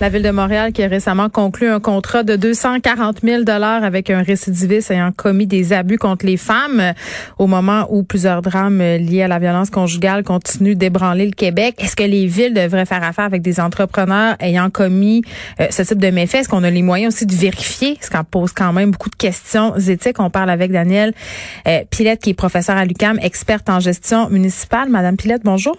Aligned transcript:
La 0.00 0.10
ville 0.10 0.22
de 0.22 0.30
Montréal 0.30 0.72
qui 0.72 0.84
a 0.84 0.86
récemment 0.86 1.28
conclu 1.28 1.68
un 1.68 1.80
contrat 1.80 2.22
de 2.22 2.36
240 2.36 3.18
000 3.24 3.42
dollars 3.42 3.82
avec 3.82 4.10
un 4.10 4.22
récidiviste 4.22 4.92
ayant 4.92 5.10
commis 5.10 5.48
des 5.48 5.72
abus 5.72 5.98
contre 5.98 6.24
les 6.24 6.36
femmes 6.36 6.92
au 7.36 7.48
moment 7.48 7.84
où 7.90 8.04
plusieurs 8.04 8.40
drames 8.40 8.78
liés 8.78 9.22
à 9.22 9.28
la 9.28 9.40
violence 9.40 9.70
conjugale 9.70 10.22
continuent 10.22 10.76
d'ébranler 10.76 11.26
le 11.26 11.32
Québec. 11.32 11.74
Est-ce 11.78 11.96
que 11.96 12.04
les 12.04 12.26
villes 12.26 12.54
devraient 12.54 12.86
faire 12.86 13.02
affaire 13.02 13.24
avec 13.24 13.42
des 13.42 13.58
entrepreneurs 13.58 14.36
ayant 14.38 14.70
commis 14.70 15.22
euh, 15.60 15.66
ce 15.70 15.82
type 15.82 15.98
de 15.98 16.10
méfaits? 16.10 16.36
Est-ce 16.36 16.48
qu'on 16.48 16.62
a 16.62 16.70
les 16.70 16.82
moyens 16.82 17.12
aussi 17.12 17.26
de 17.26 17.34
vérifier? 17.34 17.98
Ce 18.00 18.08
qu'on 18.08 18.22
pose 18.22 18.52
quand 18.52 18.72
même 18.72 18.92
beaucoup 18.92 19.10
de 19.10 19.16
questions 19.16 19.74
éthiques. 19.76 20.20
On 20.20 20.30
parle 20.30 20.50
avec 20.50 20.70
Danielle 20.70 21.12
euh, 21.66 21.82
Pilette 21.90 22.22
qui 22.22 22.30
est 22.30 22.34
professeure 22.34 22.76
à 22.76 22.84
l'UCAM, 22.84 23.18
experte 23.20 23.68
en 23.68 23.80
gestion 23.80 24.30
municipale. 24.30 24.90
Madame 24.90 25.16
Pilette, 25.16 25.42
bonjour. 25.42 25.76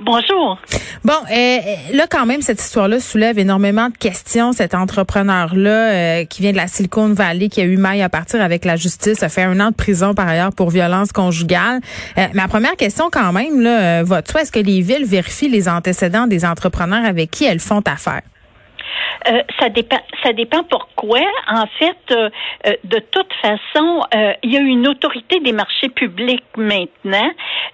Bonjour. 0.00 0.58
Bon, 1.04 1.12
euh, 1.30 1.58
là 1.92 2.06
quand 2.08 2.24
même 2.24 2.40
cette 2.40 2.60
histoire-là 2.60 3.00
soulève 3.00 3.38
énormément 3.38 3.88
de 3.88 3.96
questions. 3.96 4.52
Cet 4.52 4.74
entrepreneur-là 4.74 5.70
euh, 5.70 6.24
qui 6.24 6.42
vient 6.42 6.52
de 6.52 6.56
la 6.56 6.68
Silicon 6.68 7.12
Valley, 7.12 7.48
qui 7.48 7.60
a 7.60 7.64
eu 7.64 7.76
maille 7.76 8.02
à 8.02 8.08
partir 8.08 8.40
avec 8.40 8.64
la 8.64 8.76
justice, 8.76 9.22
a 9.24 9.28
fait 9.28 9.42
un 9.42 9.58
an 9.58 9.70
de 9.70 9.74
prison 9.74 10.14
par 10.14 10.28
ailleurs 10.28 10.52
pour 10.56 10.70
violence 10.70 11.10
conjugale. 11.10 11.80
Euh, 12.16 12.26
ma 12.32 12.46
première 12.46 12.76
question 12.76 13.10
quand 13.10 13.32
même, 13.32 13.60
là, 13.60 14.04
votre 14.04 14.36
est-ce 14.36 14.52
que 14.52 14.60
les 14.60 14.82
villes 14.82 15.04
vérifient 15.04 15.48
les 15.48 15.68
antécédents 15.68 16.26
des 16.26 16.44
entrepreneurs 16.44 17.04
avec 17.04 17.30
qui 17.30 17.44
elles 17.44 17.60
font 17.60 17.82
affaire? 17.86 18.22
Euh, 19.26 19.42
ça 19.58 19.68
dépend. 19.68 19.98
Ça 20.22 20.32
dépend 20.32 20.62
pourquoi. 20.64 21.20
En 21.48 21.66
fait, 21.78 21.96
euh, 22.10 22.30
euh, 22.66 22.72
de 22.84 22.98
toute 22.98 23.32
façon, 23.42 24.02
il 24.42 24.52
y 24.52 24.56
a 24.56 24.60
une 24.60 24.86
autorité 24.86 25.40
des 25.40 25.52
marchés 25.52 25.88
publics 25.88 26.44
maintenant, 26.56 27.30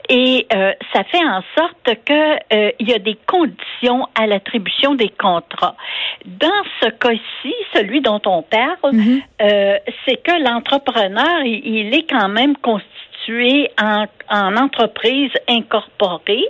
et 0.09 0.47
ça 0.93 1.05
fait 1.05 1.25
en 1.25 1.43
sorte 1.57 2.05
que 2.05 2.75
il 2.79 2.89
y 2.89 2.93
a 2.93 2.99
des 2.99 3.19
conditions 3.27 4.07
à 4.15 4.27
l'attribution 4.27 4.95
des 4.95 5.09
contrats. 5.09 5.77
Dans 6.25 6.63
ce 6.83 6.89
cas-ci, 6.91 7.55
celui 7.75 8.01
dont 8.01 8.21
on 8.27 8.43
parle, 8.43 8.93
mm-hmm. 8.93 9.81
c'est 10.07 10.23
que 10.23 10.43
l'entrepreneur, 10.43 11.43
il, 11.45 11.95
est 11.95 12.09
quand 12.09 12.29
même 12.29 12.57
constitué 12.57 13.71
en, 13.81 14.07
en 14.31 14.57
entreprise 14.57 15.31
incorporée. 15.49 16.45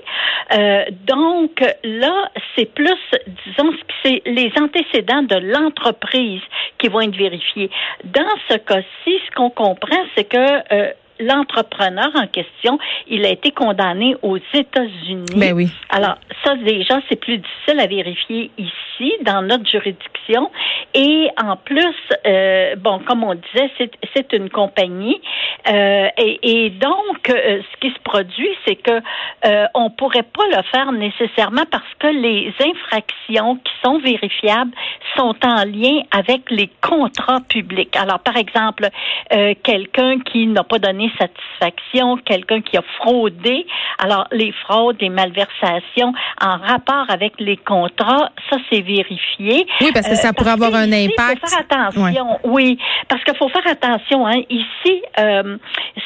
Euh, 0.52 0.84
donc 1.06 1.62
là, 1.82 2.30
c'est 2.54 2.72
plus, 2.72 2.98
disons, 3.46 3.72
c'est 4.02 4.22
les 4.26 4.52
antécédents 4.60 5.22
de 5.22 5.36
l'entreprise 5.36 6.42
qui 6.78 6.88
vont 6.88 7.00
être 7.00 7.16
vérifiés. 7.16 7.70
Dans 8.04 8.34
ce 8.48 8.56
cas-ci, 8.56 9.20
ce 9.26 9.34
qu'on 9.34 9.50
comprend, 9.50 10.04
c'est 10.16 10.24
que 10.24 10.74
euh, 10.74 10.92
l'entrepreneur 11.20 12.10
en 12.14 12.26
question, 12.26 12.78
il 13.08 13.24
a 13.24 13.30
été 13.30 13.50
condamné 13.50 14.16
aux 14.22 14.38
États-Unis. 14.52 15.36
Ben 15.36 15.52
oui. 15.52 15.68
Alors, 15.90 16.16
ça, 16.44 16.54
déjà, 16.56 17.00
c'est 17.08 17.20
plus 17.20 17.38
difficile 17.38 17.80
à 17.80 17.86
vérifier 17.86 18.50
ici, 18.58 19.12
dans 19.22 19.42
notre 19.42 19.68
juridiction. 19.68 20.50
Et 20.94 21.28
en 21.42 21.56
plus, 21.56 21.94
euh, 22.26 22.76
bon, 22.76 23.00
comme 23.00 23.24
on 23.24 23.34
disait, 23.34 23.70
c'est 24.14 24.32
une 24.32 24.50
compagnie. 24.50 25.20
Euh, 25.68 26.08
et, 26.16 26.70
donc, 26.70 27.28
euh, 27.28 27.60
ce 27.62 27.80
qui 27.80 27.92
se 27.92 28.00
produit, 28.00 28.50
c'est 28.66 28.76
que 28.76 29.00
euh, 29.46 29.66
on 29.74 29.90
pourrait 29.90 30.22
pas 30.22 30.46
le 30.56 30.62
faire 30.70 30.92
nécessairement 30.92 31.64
parce 31.70 31.82
que 31.98 32.06
les 32.06 32.52
infractions 32.60 33.56
qui 33.56 33.72
sont 33.82 33.98
vérifiables 33.98 34.72
sont 35.16 35.34
en 35.44 35.64
lien 35.64 36.02
avec 36.10 36.50
les 36.50 36.70
contrats 36.80 37.40
publics. 37.48 37.96
Alors, 37.96 38.20
par 38.20 38.36
exemple, 38.36 38.88
euh, 39.32 39.54
quelqu'un 39.62 40.20
qui 40.20 40.46
n'a 40.46 40.64
pas 40.64 40.78
donné 40.78 41.03
satisfaction, 41.18 42.16
quelqu'un 42.18 42.60
qui 42.60 42.76
a 42.76 42.82
fraudé. 42.98 43.66
Alors, 43.98 44.26
les 44.32 44.52
fraudes, 44.52 44.96
les 45.00 45.08
malversations 45.08 46.12
en 46.40 46.56
rapport 46.58 47.06
avec 47.08 47.34
les 47.38 47.56
contrats, 47.56 48.30
ça, 48.50 48.56
c'est 48.70 48.80
vérifié. 48.80 49.66
Oui, 49.80 49.90
parce 49.92 50.08
que 50.08 50.16
ça 50.16 50.32
pourrait 50.32 50.52
avoir 50.52 50.74
un 50.74 50.92
impact. 50.92 51.38
Il 51.38 51.40
faut 51.40 51.46
faire 51.46 51.66
attention. 51.70 52.38
Oui, 52.44 52.78
parce 53.08 53.22
qu'il 53.24 53.36
faut 53.36 53.48
faire 53.48 53.66
attention. 53.66 54.26
Hein. 54.26 54.42
Ici, 54.50 55.02
euh, 55.18 55.56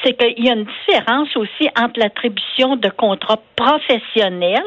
c'est 0.03 0.17
qu'il 0.17 0.45
y 0.45 0.51
a 0.51 0.55
une 0.55 0.67
différence 0.89 1.37
aussi 1.37 1.69
entre 1.79 1.99
l'attribution 1.99 2.77
de 2.77 2.89
contrats 2.89 3.41
professionnels 3.57 4.63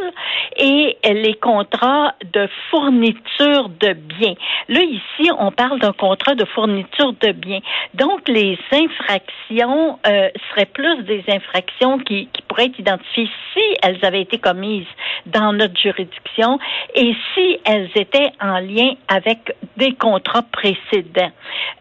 et 0.57 0.97
les 1.03 1.35
contrats 1.35 2.13
de 2.33 2.47
fourniture 2.69 3.69
de 3.69 3.93
biens. 3.93 4.35
Là, 4.69 4.81
ici, 4.81 5.31
on 5.37 5.51
parle 5.51 5.79
d'un 5.79 5.93
contrat 5.93 6.35
de 6.35 6.45
fourniture 6.45 7.13
de 7.21 7.31
biens. 7.31 7.61
Donc, 7.93 8.27
les 8.27 8.57
infractions 8.71 9.99
euh, 10.07 10.20
seraient 10.49 10.65
plus 10.65 11.03
des 11.03 11.23
infractions 11.29 11.99
qui, 11.99 12.29
pourraient 12.47 12.65
être 12.65 12.79
identifiées 12.79 13.29
si 13.53 13.63
elles 13.81 14.03
avaient 14.03 14.21
été 14.21 14.37
commises 14.37 14.87
dans 15.25 15.53
notre 15.53 15.79
juridiction 15.79 16.59
et 16.95 17.15
si 17.33 17.59
elles 17.65 17.89
étaient 17.95 18.31
en 18.41 18.59
lien 18.59 18.93
avec 19.07 19.55
des 19.77 19.93
contrats 19.93 20.43
précédents. 20.43 21.31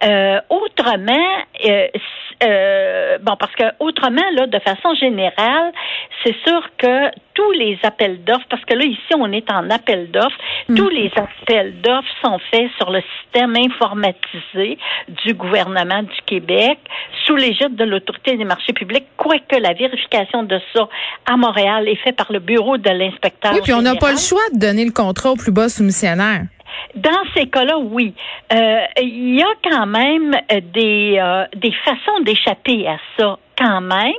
Euh, 0.05 0.41
autrement, 0.49 1.37
euh, 1.67 1.89
euh, 2.43 3.19
bon, 3.19 3.37
parce 3.39 3.55
que 3.55 3.65
autrement, 3.81 4.23
là, 4.35 4.47
de 4.47 4.59
façon 4.61 4.95
générale, 4.95 5.73
c'est 6.25 6.35
sûr 6.47 6.63
que 6.79 7.11
tous 7.35 7.53
les 7.53 7.79
appels 7.83 8.25
d'offres, 8.25 8.47
parce 8.49 8.65
que 8.65 8.75
là, 8.75 8.85
ici, 8.85 9.15
on 9.17 9.31
est 9.33 9.51
en 9.51 9.69
appel 9.71 10.11
d'offres, 10.11 10.39
mm. 10.69 10.75
tous 10.75 10.89
les 10.89 11.11
appels 11.17 11.81
d'offres 11.81 12.09
sont 12.23 12.39
faits 12.51 12.71
sur 12.79 12.91
le 12.91 13.03
système 13.23 13.55
informatisé 13.57 14.79
du 15.25 15.35
gouvernement 15.35 16.03
du 16.03 16.21
Québec, 16.27 16.79
sous 17.27 17.37
l'égide 17.37 17.77
de 17.77 17.85
l'autorité 17.85 18.37
des 18.37 18.45
marchés 18.45 18.73
publics, 18.73 19.07
quoique 19.17 19.57
la 19.57 19.75
vérification 19.75 20.43
de 20.43 20.59
ça 20.75 20.89
à 21.27 21.37
Montréal 21.37 21.89
est 21.89 21.97
faite 21.97 22.17
par 22.17 22.33
le 22.33 22.39
bureau 22.39 22.79
de 22.79 22.91
l'inspecteur. 22.91 23.53
Oui, 23.55 23.61
puis 23.63 23.73
on 23.73 23.83
n'a 23.83 23.95
pas 23.97 24.13
le 24.13 24.19
choix 24.19 24.41
de 24.55 24.59
donner 24.59 24.85
le 24.85 24.93
contrat 24.93 25.33
au 25.33 25.37
plus 25.37 25.53
bas 25.53 25.69
soumissionnaire. 25.69 26.45
Dans 26.95 27.23
ces 27.35 27.47
cas-là, 27.47 27.79
oui. 27.79 28.15
Euh, 28.53 28.81
il 29.01 29.37
y 29.37 29.43
a 29.43 29.55
quand 29.71 29.87
même 29.87 30.37
des, 30.73 31.19
euh, 31.19 31.45
des 31.57 31.73
façons 31.85 32.21
d'échapper 32.25 32.87
à 32.87 32.99
ça 33.19 33.39
quand 33.61 33.81
même 33.81 34.13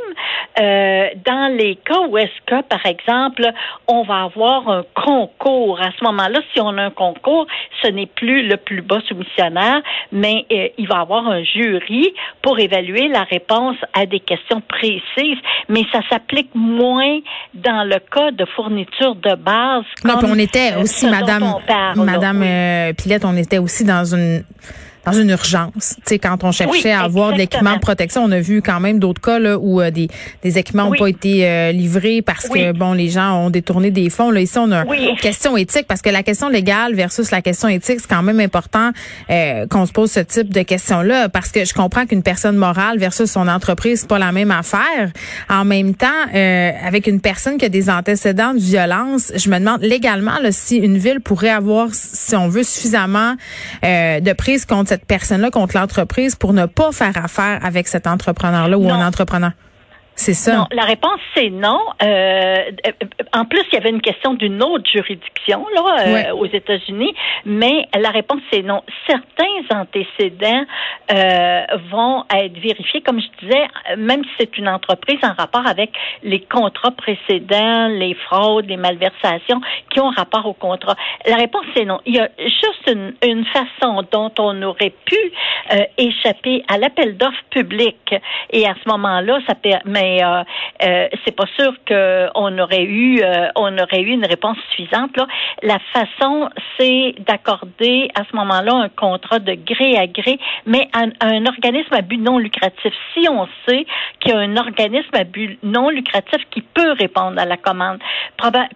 euh, 0.59 1.07
dans 1.25 1.55
les 1.57 1.77
cas 1.77 2.01
où 2.07 2.17
est-ce 2.17 2.45
que, 2.45 2.61
par 2.63 2.85
exemple, 2.85 3.49
on 3.87 4.03
va 4.03 4.23
avoir 4.23 4.69
un 4.69 4.83
concours. 4.93 5.79
À 5.81 5.91
ce 5.97 6.03
moment-là, 6.03 6.39
si 6.53 6.59
on 6.59 6.77
a 6.77 6.83
un 6.83 6.89
concours, 6.91 7.47
ce 7.81 7.87
n'est 7.87 8.05
plus 8.05 8.47
le 8.47 8.57
plus 8.57 8.81
bas 8.81 8.99
soumissionnaire, 9.07 9.81
mais 10.11 10.45
euh, 10.51 10.67
il 10.77 10.87
va 10.87 10.97
y 10.97 11.01
avoir 11.01 11.27
un 11.27 11.43
jury 11.43 12.13
pour 12.41 12.59
évaluer 12.59 13.07
la 13.07 13.23
réponse 13.23 13.77
à 13.93 14.05
des 14.05 14.19
questions 14.19 14.61
précises. 14.61 15.39
Mais 15.69 15.83
ça 15.91 16.01
s'applique 16.09 16.49
moins 16.53 17.19
dans 17.53 17.87
le 17.87 17.99
cas 17.99 18.31
de 18.31 18.45
fourniture 18.45 19.15
de 19.15 19.35
base. 19.35 19.85
Non, 20.03 20.17
puis 20.17 20.27
on 20.29 20.37
était 20.37 20.73
euh, 20.73 20.81
aussi, 20.81 21.07
Madame, 21.07 21.55
Madame 21.95 22.93
Pilette, 22.95 23.25
on 23.25 23.37
était 23.37 23.57
aussi 23.57 23.85
dans 23.85 24.03
une 24.03 24.43
dans 25.05 25.13
une 25.13 25.29
urgence. 25.29 25.95
Tu 25.97 26.01
sais, 26.05 26.19
quand 26.19 26.43
on 26.43 26.51
cherchait 26.51 26.91
à 26.91 27.01
avoir 27.01 27.33
de 27.33 27.37
l'équipement 27.37 27.75
de 27.75 27.79
protection, 27.79 28.23
on 28.23 28.31
a 28.31 28.39
vu 28.39 28.61
quand 28.61 28.79
même 28.79 28.99
d'autres 28.99 29.21
cas 29.21 29.39
là, 29.39 29.57
où 29.57 29.81
euh, 29.81 29.89
des, 29.89 30.09
des 30.43 30.57
équipements 30.57 30.89
n'ont 30.89 30.97
pas 30.97 31.09
été 31.09 31.47
euh, 31.47 31.71
livrés 31.71 32.21
parce 32.21 32.47
que 32.47 32.71
bon, 32.71 32.93
les 32.93 33.09
gens 33.09 33.45
ont 33.45 33.49
détourné 33.49 33.89
des 33.91 34.09
fonds. 34.09 34.31
Là, 34.31 34.41
ici, 34.41 34.57
on 34.57 34.71
a 34.71 34.83
une 34.83 35.17
question 35.17 35.57
éthique 35.57 35.87
parce 35.87 36.01
que 36.01 36.09
la 36.09 36.23
question 36.23 36.49
légale 36.49 36.93
versus 36.93 37.31
la 37.31 37.41
question 37.41 37.67
éthique, 37.67 37.99
c'est 38.01 38.09
quand 38.09 38.21
même 38.21 38.39
important 38.39 38.91
euh, 39.29 39.65
qu'on 39.67 39.85
se 39.85 39.91
pose 39.91 40.11
ce 40.11 40.19
type 40.19 40.53
de 40.53 40.61
questions-là 40.61 41.29
parce 41.29 41.51
que 41.51 41.65
je 41.65 41.73
comprends 41.73 42.05
qu'une 42.05 42.23
personne 42.23 42.57
morale 42.57 42.99
versus 42.99 43.29
son 43.31 43.47
entreprise, 43.47 44.01
c'est 44.01 44.09
pas 44.09 44.19
la 44.19 44.31
même 44.31 44.51
affaire. 44.51 45.11
En 45.49 45.65
même 45.65 45.95
temps, 45.95 46.07
avec 46.33 47.07
une 47.07 47.21
personne 47.21 47.57
qui 47.57 47.65
a 47.65 47.69
des 47.69 47.89
antécédents 47.89 48.53
de 48.53 48.59
violence, 48.59 49.31
je 49.35 49.49
me 49.49 49.57
demande 49.59 49.81
légalement 49.81 50.39
là, 50.39 50.51
si 50.51 50.77
une 50.77 50.97
ville 50.97 51.21
pourrait 51.21 51.49
avoir, 51.49 51.89
si 51.93 52.35
on 52.35 52.47
veut, 52.47 52.63
suffisamment 52.63 53.35
de 53.83 54.33
prise 54.33 54.65
contre 54.65 54.90
cette 54.91 55.05
personne-là 55.05 55.51
contre 55.51 55.77
l'entreprise 55.77 56.35
pour 56.35 56.51
ne 56.51 56.65
pas 56.65 56.91
faire 56.91 57.15
affaire 57.15 57.63
avec 57.63 57.87
cet 57.87 58.07
entrepreneur-là 58.07 58.77
ou 58.77 58.89
un 58.89 59.07
entrepreneur? 59.07 59.53
C'est 60.21 60.35
ça. 60.35 60.55
Non, 60.55 60.67
la 60.71 60.83
réponse 60.83 61.19
c'est 61.33 61.49
non. 61.49 61.79
Euh, 62.03 62.55
en 63.33 63.45
plus, 63.45 63.63
il 63.71 63.75
y 63.75 63.77
avait 63.77 63.89
une 63.89 64.01
question 64.01 64.35
d'une 64.35 64.61
autre 64.61 64.87
juridiction 64.87 65.65
là 65.73 65.81
euh, 65.99 66.35
aux 66.35 66.45
États-Unis, 66.45 67.15
mais 67.45 67.87
la 67.99 68.11
réponse 68.11 68.41
c'est 68.51 68.61
non. 68.61 68.83
Certains 69.07 69.81
antécédents 69.81 70.63
euh, 71.11 71.61
vont 71.89 72.23
être 72.35 72.55
vérifiés, 72.59 73.01
comme 73.01 73.19
je 73.19 73.29
disais, 73.41 73.65
même 73.97 74.23
si 74.23 74.29
c'est 74.41 74.59
une 74.59 74.69
entreprise 74.69 75.17
en 75.23 75.33
rapport 75.33 75.65
avec 75.65 75.89
les 76.21 76.41
contrats 76.41 76.91
précédents, 76.91 77.87
les 77.87 78.13
fraudes, 78.13 78.67
les 78.67 78.77
malversations 78.77 79.59
qui 79.89 79.99
ont 80.01 80.11
rapport 80.11 80.45
au 80.45 80.53
contrat. 80.53 80.95
La 81.25 81.37
réponse 81.37 81.65
c'est 81.75 81.85
non. 81.85 81.99
Il 82.05 82.15
y 82.15 82.19
a 82.19 82.29
juste 82.37 82.85
une, 82.87 83.15
une 83.27 83.45
façon 83.45 84.03
dont 84.11 84.31
on 84.37 84.61
aurait 84.61 84.93
pu 85.05 85.17
échapper 85.97 86.63
à 86.67 86.77
l'appel 86.77 87.17
d'offres 87.17 87.45
public, 87.49 88.13
et 88.51 88.67
à 88.67 88.75
ce 88.83 88.87
moment-là, 88.89 89.39
ça 89.47 89.55
permet 89.55 90.10
mais 90.11 90.23
euh, 90.23 90.43
euh, 90.83 91.07
c'est 91.23 91.35
pas 91.35 91.45
sûr 91.57 91.73
qu'on 91.87 92.57
aurait 92.59 92.83
eu 92.83 93.21
euh, 93.21 93.47
on 93.55 93.77
aurait 93.77 94.01
eu 94.01 94.11
une 94.11 94.25
réponse 94.25 94.57
suffisante. 94.69 95.15
La 95.63 95.77
façon, 95.93 96.49
c'est 96.77 97.15
d'accorder 97.19 98.09
à 98.15 98.23
ce 98.29 98.35
moment-là 98.35 98.73
un 98.73 98.89
contrat 98.89 99.39
de 99.39 99.53
gré 99.53 99.97
à 99.97 100.07
gré, 100.07 100.39
mais 100.65 100.87
à, 100.93 101.05
un 101.25 101.45
organisme 101.45 101.93
à 101.93 102.01
but 102.01 102.17
non 102.17 102.37
lucratif. 102.37 102.93
Si 103.13 103.27
on 103.29 103.47
sait 103.67 103.85
qu'il 104.19 104.31
y 104.31 104.35
a 104.35 104.39
un 104.39 104.57
organisme 104.57 105.13
à 105.13 105.23
but 105.23 105.59
non 105.63 105.89
lucratif 105.89 106.41
qui 106.51 106.61
peut 106.61 106.91
répondre 106.99 107.39
à 107.39 107.45
la 107.45 107.57
commande, 107.57 107.99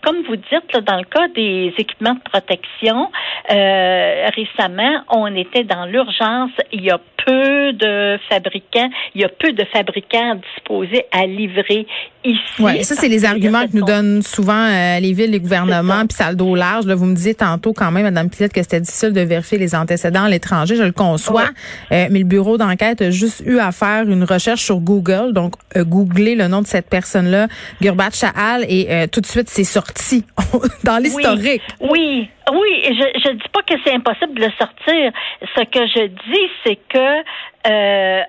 comme 0.03 0.23
vous 0.27 0.35
dites, 0.35 0.77
dans 0.85 0.97
le 0.97 1.05
cas 1.05 1.27
des 1.29 1.73
équipements 1.77 2.13
de 2.13 2.29
protection, 2.29 3.11
euh, 3.51 4.29
récemment, 4.35 5.01
on 5.09 5.35
était 5.35 5.63
dans 5.63 5.85
l'urgence. 5.85 6.51
Il 6.71 6.83
y 6.83 6.91
a 6.91 6.99
peu 7.25 7.73
de 7.73 8.17
fabricants, 8.29 8.89
il 9.13 9.21
y 9.21 9.23
a 9.23 9.29
peu 9.29 9.51
de 9.51 9.65
fabricants 9.65 10.35
disposés 10.35 11.05
à 11.11 11.25
livrer 11.25 11.87
ici. 12.23 12.39
Oui, 12.59 12.83
ça, 12.83 12.95
c'est 12.95 13.07
les 13.07 13.25
arguments 13.25 13.65
que 13.67 13.75
nous 13.75 13.85
donnent 13.85 14.21
souvent 14.21 14.53
euh, 14.53 14.99
les 14.99 15.13
villes, 15.13 15.31
les 15.31 15.39
gouvernements, 15.39 16.05
puis 16.07 16.15
ça 16.15 16.29
le 16.29 16.35
dos 16.35 16.55
large. 16.55 16.85
Là, 16.85 16.95
vous 16.95 17.05
me 17.05 17.15
disiez 17.15 17.35
tantôt 17.35 17.73
quand 17.73 17.91
même, 17.91 18.03
Madame 18.03 18.29
Pilette, 18.29 18.53
que 18.53 18.61
c'était 18.61 18.79
difficile 18.79 19.13
de 19.13 19.21
vérifier 19.21 19.57
les 19.57 19.75
antécédents 19.75 20.23
à 20.23 20.29
l'étranger. 20.29 20.75
Je 20.75 20.83
le 20.83 20.91
conçois. 20.91 21.49
Euh, 21.91 22.07
mais 22.11 22.19
le 22.19 22.25
bureau 22.25 22.57
d'enquête 22.57 23.01
a 23.01 23.09
juste 23.09 23.43
eu 23.45 23.59
à 23.59 23.71
faire 23.71 24.03
une 24.07 24.23
recherche 24.23 24.61
sur 24.61 24.79
Google. 24.79 25.33
Donc, 25.33 25.53
euh, 25.75 25.83
googler 25.83 26.35
le 26.35 26.47
nom 26.47 26.61
de 26.61 26.67
cette 26.67 26.89
personne-là, 26.89 27.47
Gurbat 27.81 28.11
Shahal, 28.11 28.65
et 28.69 28.87
euh, 28.89 29.07
tout 29.07 29.21
de 29.21 29.25
suite, 29.25 29.49
c'est 29.49 29.63
sorti 29.63 30.23
dans 30.83 30.97
l'historique. 30.97 31.61
Oui, 31.79 32.29
oui, 32.51 32.83
je 32.85 33.29
ne 33.29 33.33
dis 33.33 33.49
pas 33.51 33.61
que 33.63 33.73
c'est 33.83 33.93
impossible 33.93 34.35
de 34.35 34.45
le 34.45 34.51
sortir. 34.57 35.11
Ce 35.55 35.63
que 35.63 35.87
je 35.87 36.07
dis, 36.07 36.51
c'est 36.63 36.79
que 36.89 37.14
euh, 37.15 37.23
euh, 37.67 38.21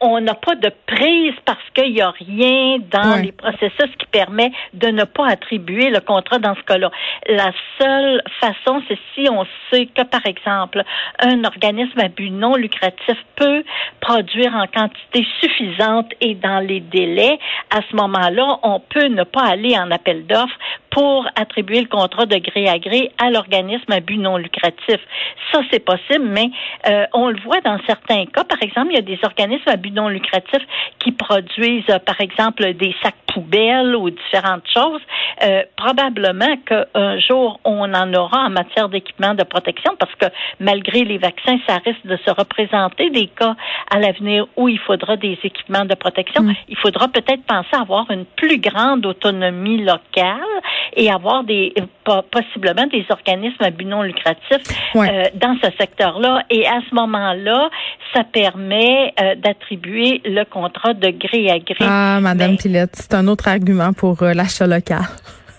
on 0.00 0.20
n'a 0.20 0.34
pas 0.34 0.54
de 0.56 0.70
prise 0.86 1.34
parce 1.44 1.62
qu'il 1.74 1.92
n'y 1.92 2.00
a 2.00 2.10
rien 2.10 2.78
dans 2.90 3.22
les 3.22 3.32
processus 3.32 3.90
qui 3.98 4.06
permet 4.10 4.50
de 4.74 4.88
ne 4.88 5.04
pas 5.04 5.28
attribuer 5.28 5.90
le 5.90 6.00
contrat 6.00 6.38
dans 6.38 6.54
ce 6.54 6.62
cas-là. 6.62 6.90
La 7.28 7.52
seule 7.80 8.22
façon, 8.40 8.82
c'est 8.88 8.98
si 9.14 9.28
on 9.30 9.46
sait 9.70 9.86
que, 9.86 10.02
par 10.02 10.24
exemple, 10.26 10.82
un 11.20 11.44
organisme 11.44 12.00
à 12.00 12.08
but 12.08 12.30
non 12.30 12.54
lucratif 12.54 13.16
peut 13.36 13.64
produire 14.00 14.54
en 14.54 14.66
quantité 14.66 15.26
suffisante 15.40 16.12
et 16.20 16.34
dans 16.34 16.60
les 16.60 16.80
délais, 16.80 17.38
à 17.70 17.80
ce 17.90 17.96
moment-là, 17.96 18.58
on 18.62 18.80
peut 18.80 19.06
ne 19.06 19.24
pas 19.24 19.44
aller 19.44 19.76
en 19.78 19.90
appel 19.90 20.26
d'offres 20.26 20.58
pour 20.90 21.26
attribuer 21.36 21.80
le 21.82 21.88
contrat 21.88 22.26
de 22.26 22.36
gré 22.38 22.68
à 22.68 22.78
gré 22.78 23.12
à 23.18 23.30
l'organisme 23.30 23.92
à 23.92 24.00
but 24.00 24.16
non 24.16 24.38
lucratif. 24.38 24.98
Ça, 25.52 25.60
c'est 25.70 25.84
possible, 25.84 26.24
mais 26.24 26.50
euh, 26.88 27.04
on 27.12 27.28
le 27.28 27.38
voit 27.40 27.60
dans 27.60 27.78
certains 27.86 28.24
cas. 28.26 28.44
Par 28.44 28.55
exemple, 28.62 28.88
il 28.90 28.94
y 28.94 28.98
a 28.98 29.02
des 29.02 29.18
organismes 29.22 29.68
à 29.68 29.76
but 29.76 29.92
non 29.92 30.08
lucratif 30.08 30.60
qui 30.98 31.12
produisent, 31.12 31.88
euh, 31.90 31.98
par 31.98 32.20
exemple, 32.20 32.72
des 32.74 32.94
sacs 33.02 33.14
poubelles 33.32 33.94
ou 33.96 34.10
différentes 34.10 34.66
choses. 34.72 35.00
Euh, 35.42 35.62
probablement 35.76 36.56
qu'un 36.64 37.18
jour, 37.20 37.60
on 37.64 37.92
en 37.92 38.14
aura 38.14 38.46
en 38.46 38.50
matière 38.50 38.88
d'équipement 38.88 39.34
de 39.34 39.42
protection 39.42 39.92
parce 39.98 40.14
que 40.14 40.26
malgré 40.60 41.04
les 41.04 41.18
vaccins, 41.18 41.58
ça 41.66 41.78
risque 41.84 42.06
de 42.06 42.16
se 42.24 42.30
représenter 42.30 43.10
des 43.10 43.26
cas 43.26 43.54
à 43.90 43.98
l'avenir 43.98 44.46
où 44.56 44.68
il 44.68 44.78
faudra 44.78 45.16
des 45.16 45.38
équipements 45.42 45.84
de 45.84 45.94
protection. 45.94 46.42
Mm. 46.42 46.54
Il 46.68 46.76
faudra 46.76 47.08
peut-être 47.08 47.42
penser 47.44 47.68
à 47.72 47.80
avoir 47.80 48.10
une 48.10 48.24
plus 48.24 48.58
grande 48.58 49.04
autonomie 49.04 49.82
locale 49.82 50.40
et 50.94 51.10
avoir 51.10 51.44
des 51.44 51.74
possiblement 52.30 52.86
des 52.86 53.04
organismes 53.10 53.62
à 53.62 53.70
but 53.70 53.84
non 53.84 54.02
lucratif 54.02 54.58
euh, 54.94 55.24
dans 55.34 55.56
ce 55.62 55.70
secteur-là. 55.78 56.44
Et 56.50 56.66
à 56.66 56.80
ce 56.88 56.94
moment-là, 56.94 57.70
ça 58.14 58.24
permet 58.24 58.45
euh, 58.54 59.34
d'attribuer 59.36 60.20
le 60.24 60.44
contrat 60.44 60.94
de 60.94 61.10
gré 61.10 61.50
à 61.50 61.58
gré. 61.58 61.76
Ah, 61.80 62.18
Madame 62.20 62.56
Pilette, 62.56 62.94
c'est 62.94 63.14
un 63.14 63.26
autre 63.28 63.48
argument 63.48 63.92
pour 63.92 64.22
euh, 64.22 64.32
l'achat 64.34 64.66
local. 64.66 65.02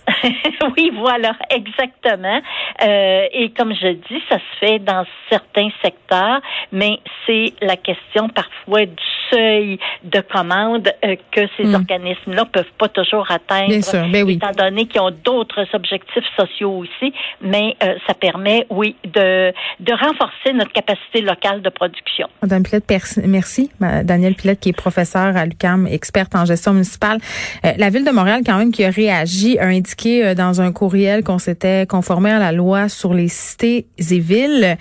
oui, 0.78 0.92
voilà, 0.96 1.34
exactement. 1.50 2.42
Euh, 2.84 3.26
et 3.32 3.50
comme 3.52 3.74
je 3.74 3.94
dis, 3.94 4.22
ça 4.30 4.38
se 4.38 4.60
fait 4.60 4.80
dans 4.80 5.06
certains 5.30 5.70
secteurs, 5.84 6.42
mais 6.72 7.00
c'est 7.26 7.54
la 7.62 7.76
question 7.76 8.30
parfois 8.30 8.86
du 8.86 9.04
seuil 9.32 9.80
de 10.04 10.22
commande 10.22 10.90
euh, 11.04 11.16
que 11.32 11.42
ces 11.58 11.66
hmm. 11.66 11.76
organismes-là 11.76 12.46
peuvent 12.46 12.66
pas 12.78 12.88
toujours 12.90 13.30
atteindre, 13.30 13.70
Bien 13.70 13.82
sûr, 13.82 14.08
ben 14.10 14.24
oui. 14.24 14.34
étant 14.34 14.52
donné 14.52 14.86
qu'ils 14.86 15.02
ont 15.02 15.12
d'autres 15.12 15.66
objectifs 15.74 16.26
sociaux 16.38 16.78
aussi. 16.78 17.14
Mais 17.42 17.76
euh, 17.84 17.96
ça 18.08 18.14
permet, 18.14 18.66
oui, 18.70 18.96
de, 19.04 19.54
de 19.80 19.92
renforcer 19.94 20.54
notre 20.54 20.72
capacité 20.72 21.22
locale 21.22 21.62
de 21.62 21.70
production. 21.70 22.28
Madame 22.42 22.64
Pilette, 22.64 22.86
merci. 23.26 23.70
Daniel 24.04 24.36
Pilette, 24.36 24.60
qui 24.60 24.70
est 24.70 24.74
professeur 24.74 25.36
à 25.36 25.46
l'UCAM, 25.46 25.88
experte 25.88 26.36
en 26.36 26.46
gestion 26.46 26.74
municipale. 26.74 27.20
Euh, 27.66 27.72
la 27.78 27.90
ville 27.90 28.06
de 28.06 28.12
Montréal, 28.12 28.42
quand 28.46 28.58
même, 28.58 28.72
qui 28.72 28.84
a 28.84 28.90
réagi, 28.90 29.60
a 29.60 29.66
indiqué 29.66 30.07
dans 30.36 30.62
un 30.62 30.72
courriel 30.72 31.24
qu'on 31.24 31.40
s'était 31.40 31.86
conformé 31.86 32.32
à 32.32 32.40
la 32.40 32.52
loi 32.52 32.90
sur 32.90 33.14
les 33.14 33.28
cités 33.28 33.88
et 33.98 34.20
villes, 34.20 34.78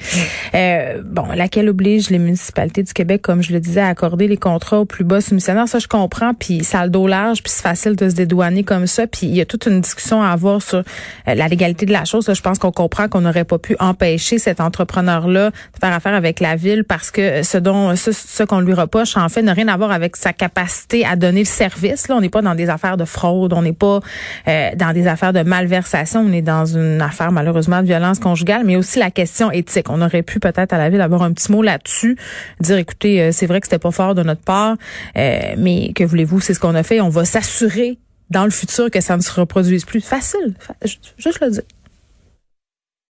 hmm. 0.52 1.02
bon, 1.05 1.26
laquelle 1.34 1.69
oblige 1.69 2.11
les 2.11 2.19
municipalités 2.19 2.82
du 2.82 2.93
Québec, 2.93 3.23
comme 3.23 3.43
je 3.43 3.52
le 3.52 3.61
disais, 3.61 3.81
à 3.81 3.88
accorder 3.88 4.28
les 4.28 4.37
contrats 4.37 4.81
au 4.81 4.84
plus 4.84 5.05
bas 5.05 5.20
soumissionnaire? 5.20 5.69
Ça, 5.69 5.78
je 5.78 5.88
comprends. 5.88 6.34
Puis 6.34 6.64
ça 6.64 6.81
a 6.81 6.84
le 6.84 6.90
dos 6.90 7.06
large, 7.06 7.43
puis 7.43 7.52
c'est 7.52 7.62
facile 7.62 7.96
de 7.96 8.08
se 8.08 8.14
dédouaner 8.14 8.64
comme 8.64 8.87
ça. 8.87 9.06
Puis 9.06 9.26
il 9.26 9.34
y 9.34 9.40
a 9.40 9.44
toute 9.44 9.67
une 9.67 9.81
discussion 9.81 10.23
à 10.23 10.28
avoir 10.28 10.62
sur 10.62 10.78
euh, 10.78 11.34
la 11.34 11.49
légalité 11.49 11.87
de 11.87 11.93
la 11.93 12.05
chose. 12.05 12.31
je 12.32 12.40
pense 12.40 12.58
qu'on 12.58 12.73
comprend 12.73 13.08
qu'on 13.08 13.20
n'aurait 13.20 13.44
pas 13.44 13.58
pu 13.58 13.76
empêcher 13.78 14.38
cet 14.38 14.61
entrepreneur-là 14.61 15.50
de 15.50 15.78
faire 15.81 15.93
affaire 15.93 16.14
avec 16.14 16.40
la 16.40 16.56
ville 16.56 16.84
parce 16.84 17.11
que 17.11 17.43
ce 17.43 17.58
dont 17.58 17.94
ce, 17.96 18.43
qu'on 18.44 18.61
lui 18.61 18.75
reproche, 18.75 19.17
en 19.17 19.28
fait, 19.28 19.43
n'a 19.43 19.52
rien 19.52 19.69
à 19.69 19.76
voir 19.76 19.90
avec 19.90 20.17
sa 20.17 20.32
capacité 20.32 21.05
à 21.05 21.17
donner 21.17 21.40
le 21.40 21.46
service. 21.46 22.08
Là, 22.08 22.17
on 22.17 22.20
n'est 22.20 22.28
pas 22.28 22.43
dans 22.43 22.55
des 22.55 22.69
affaires 22.69 22.96
de 22.96 23.05
fraude, 23.05 23.52
on 23.52 23.62
n'est 23.62 23.73
pas 23.73 24.00
euh, 24.49 24.70
dans 24.76 24.93
des 24.93 25.06
affaires 25.06 25.16
de 25.17 25.43
malversation, 25.43 26.21
on 26.21 26.33
est 26.33 26.43
dans 26.43 26.67
une 26.67 27.01
affaire 27.01 27.33
malheureusement 27.33 27.81
de 27.81 27.87
violence 27.87 28.19
conjugale, 28.19 28.63
mais 28.65 28.77
aussi 28.77 28.99
la 28.99 29.11
question 29.11 29.51
éthique. 29.51 29.91
On 29.91 30.01
aurait 30.03 30.23
pu 30.23 30.41
peut-être 30.41 30.73
à 30.73 30.79
la 30.79 30.91
ville 30.91 31.01
avoir 31.01 31.23
un 31.23 31.33
petit 31.33 31.51
mot 31.51 31.63
là-dessus, 31.63 32.17
dire 32.61 32.79
écoutez, 32.79 33.23
euh, 33.23 33.31
c'est 33.33 33.47
vrai 33.47 33.61
que 33.61 33.67
c'était 33.67 33.79
pas 33.79 33.91
fort 33.91 34.15
de 34.15 34.23
notre 34.23 34.43
part. 34.43 34.77
Euh, 35.17 35.55
mais 35.59 35.93
que 35.95 36.05
voulez-vous, 36.05 36.41
c'est 36.41 36.55
ce 36.55 36.61
qu'on 36.61 36.75
a 36.75 36.83
fait. 36.83 37.01
On 37.01 37.09
va 37.09 37.25
s'assurer 37.25 37.99
dans 38.31 38.45
le 38.45 38.51
futur 38.51 38.91
que 38.91 39.01
ça 39.01 39.17
ne 39.17 39.23
se 39.23 39.33
reproduise 39.33 39.85
plus. 39.85 40.01
Facile, 40.01 40.55
juste 41.19 41.41
le 41.41 41.51
dire. 41.51 41.62